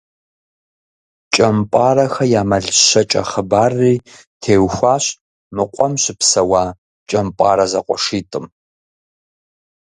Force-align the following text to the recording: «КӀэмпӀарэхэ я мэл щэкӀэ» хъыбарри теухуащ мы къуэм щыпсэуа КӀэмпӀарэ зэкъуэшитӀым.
«КӀэмпӀарэхэ 1.33 2.23
я 2.39 2.43
мэл 2.49 2.65
щэкӀэ» 2.85 3.21
хъыбарри 3.29 3.93
теухуащ 4.41 5.05
мы 5.55 5.63
къуэм 5.73 5.93
щыпсэуа 6.03 6.63
КӀэмпӀарэ 7.09 7.65
зэкъуэшитӀым. 7.71 8.45